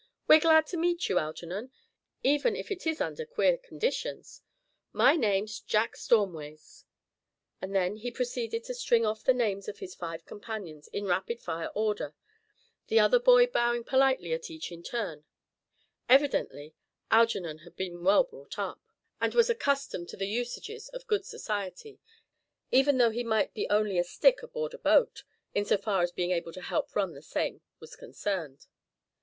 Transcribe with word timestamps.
"We're 0.27 0.39
glad 0.39 0.65
to 0.69 0.77
meet 0.77 1.09
you, 1.09 1.19
Algernon, 1.19 1.71
even 2.23 2.55
if 2.55 2.71
it 2.71 2.87
is 2.87 2.99
under 2.99 3.23
queer 3.23 3.59
conditions. 3.59 4.41
My 4.91 5.15
name's 5.15 5.59
Jack 5.59 5.95
Stormways," 5.95 6.85
and 7.61 7.75
then 7.75 7.97
he 7.97 8.09
proceeded 8.09 8.63
to 8.63 8.73
string 8.73 9.05
off 9.05 9.23
the 9.23 9.31
names 9.35 9.67
of 9.67 9.77
his 9.77 9.93
five 9.93 10.25
companions 10.25 10.87
in 10.87 11.05
rapid 11.05 11.39
fire 11.39 11.69
order, 11.75 12.15
the 12.87 12.99
other 12.99 13.19
boy 13.19 13.45
bowing 13.45 13.83
politely 13.83 14.33
at 14.33 14.49
each 14.49 14.71
in 14.71 14.81
turn; 14.81 15.23
evidently 16.09 16.73
Algernon 17.11 17.59
had 17.59 17.75
been 17.75 18.03
well 18.03 18.23
brought 18.23 18.57
up, 18.57 18.81
and 19.21 19.35
was 19.35 19.51
accustomed 19.51 20.09
to 20.09 20.17
the 20.17 20.25
usages 20.25 20.89
of 20.89 21.05
good 21.05 21.25
society, 21.27 21.99
even 22.71 22.97
though 22.97 23.11
he 23.11 23.23
might 23.23 23.53
be 23.53 23.69
only 23.69 23.99
a 23.99 24.03
"stick" 24.03 24.41
aboard 24.41 24.73
a 24.73 24.79
boat, 24.79 25.23
insofar 25.53 26.01
as 26.01 26.11
being 26.11 26.31
able 26.31 26.53
to 26.53 26.61
help 26.63 26.95
run 26.95 27.13
the 27.13 27.21
same 27.21 27.61
was 27.79 27.95
concerned. 27.95 28.65